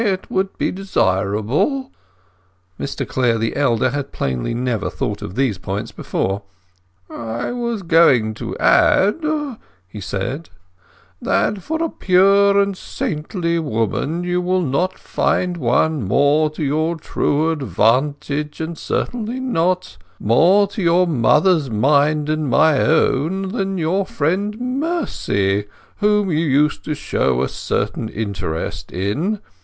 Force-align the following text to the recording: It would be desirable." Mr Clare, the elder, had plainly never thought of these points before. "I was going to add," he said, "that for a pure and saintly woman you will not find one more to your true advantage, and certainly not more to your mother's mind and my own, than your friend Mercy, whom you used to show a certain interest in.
It 0.03 0.31
would 0.31 0.57
be 0.57 0.71
desirable." 0.71 1.91
Mr 2.79 3.07
Clare, 3.07 3.37
the 3.37 3.55
elder, 3.55 3.91
had 3.91 4.11
plainly 4.11 4.55
never 4.55 4.89
thought 4.89 5.21
of 5.21 5.35
these 5.35 5.59
points 5.59 5.91
before. 5.91 6.41
"I 7.07 7.51
was 7.51 7.83
going 7.83 8.33
to 8.33 8.57
add," 8.57 9.23
he 9.87 10.01
said, 10.01 10.49
"that 11.21 11.61
for 11.61 11.83
a 11.83 11.89
pure 11.89 12.59
and 12.59 12.75
saintly 12.75 13.59
woman 13.59 14.23
you 14.23 14.41
will 14.41 14.63
not 14.63 14.97
find 14.97 15.55
one 15.57 16.01
more 16.07 16.49
to 16.49 16.63
your 16.63 16.95
true 16.95 17.51
advantage, 17.51 18.59
and 18.59 18.75
certainly 18.75 19.39
not 19.39 19.99
more 20.19 20.65
to 20.69 20.81
your 20.81 21.05
mother's 21.05 21.69
mind 21.69 22.27
and 22.27 22.49
my 22.49 22.79
own, 22.83 23.49
than 23.49 23.77
your 23.77 24.07
friend 24.07 24.59
Mercy, 24.59 25.65
whom 25.97 26.31
you 26.31 26.39
used 26.39 26.83
to 26.85 26.95
show 26.95 27.43
a 27.43 27.47
certain 27.47 28.09
interest 28.09 28.91
in. 28.91 29.37